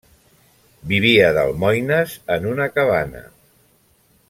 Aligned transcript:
Vivia 0.91 1.27
d'almoines 1.35 2.17
en 2.37 2.49
una 2.53 2.69
cabana. 2.79 3.23